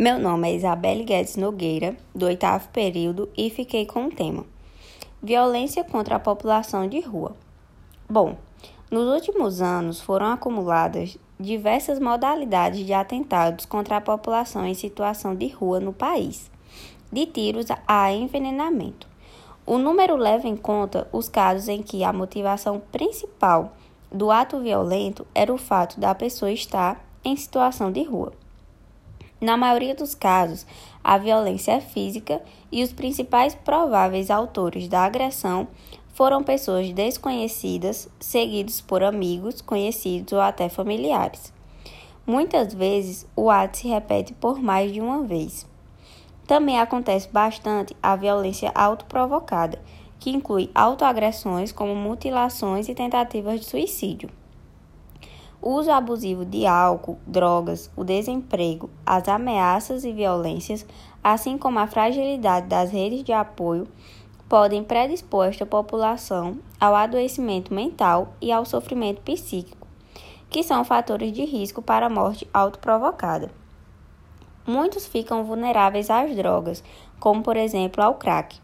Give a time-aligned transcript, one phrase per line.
[0.00, 4.46] Meu nome é Isabelle Guedes Nogueira, do oitavo período, e fiquei com o tema
[5.22, 7.36] Violência contra a população de rua.
[8.08, 8.36] Bom,
[8.90, 15.48] nos últimos anos foram acumuladas diversas modalidades de atentados contra a população em situação de
[15.48, 16.50] rua no país,
[17.12, 19.06] de tiros a envenenamento.
[19.66, 23.76] O número leva em conta os casos em que a motivação principal
[24.10, 28.39] do ato violento era o fato da pessoa estar em situação de rua.
[29.40, 30.66] Na maioria dos casos,
[31.02, 35.66] a violência é física e os principais prováveis autores da agressão
[36.12, 41.52] foram pessoas desconhecidas, seguidos por amigos, conhecidos ou até familiares.
[42.26, 45.66] Muitas vezes, o ato se repete por mais de uma vez.
[46.46, 49.80] Também acontece bastante a violência autoprovocada,
[50.18, 54.39] que inclui autoagressões como mutilações e tentativas de suicídio.
[55.62, 60.86] O uso abusivo de álcool, drogas, o desemprego, as ameaças e violências,
[61.22, 63.86] assim como a fragilidade das redes de apoio,
[64.48, 69.86] podem predispor esta população ao adoecimento mental e ao sofrimento psíquico,
[70.48, 73.50] que são fatores de risco para a morte autoprovocada.
[74.66, 76.82] Muitos ficam vulneráveis às drogas,
[77.18, 78.58] como por exemplo ao crack.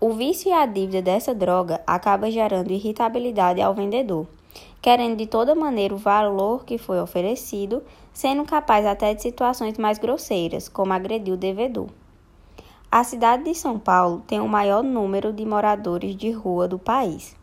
[0.00, 4.26] O vício e a dívida dessa droga acaba gerando irritabilidade ao vendedor
[4.82, 9.98] querendo de toda maneira o valor que foi oferecido, sendo capaz até de situações mais
[9.98, 11.88] grosseiras, como agredir o devedor.
[12.90, 17.36] A cidade de São Paulo tem o maior número de moradores de rua do país.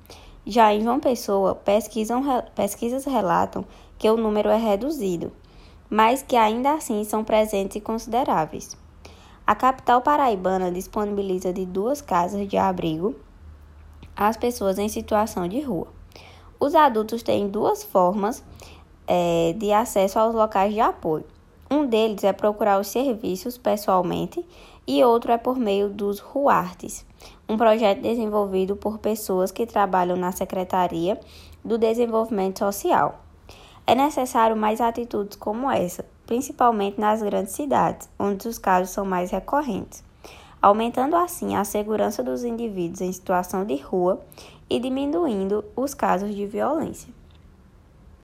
[0.45, 3.63] Já em João Pessoa, pesquisas relatam
[3.97, 5.31] que o número é reduzido,
[5.89, 8.77] mas que ainda assim são presentes e consideráveis.
[9.45, 13.15] A capital paraibana disponibiliza de duas casas de abrigo
[14.15, 15.96] às pessoas em situação de rua.
[16.59, 18.43] Os adultos têm duas formas
[19.07, 21.25] é, de acesso aos locais de apoio.
[21.69, 24.43] Um deles é procurar os serviços pessoalmente
[24.87, 27.05] e outro é por meio dos RUARTES,
[27.47, 31.19] um projeto desenvolvido por pessoas que trabalham na Secretaria
[31.63, 33.19] do Desenvolvimento Social.
[33.85, 39.31] É necessário mais atitudes como essa, principalmente nas grandes cidades, onde os casos são mais
[39.31, 40.03] recorrentes,
[40.61, 44.21] aumentando assim a segurança dos indivíduos em situação de rua
[44.69, 47.16] e diminuindo os casos de violência.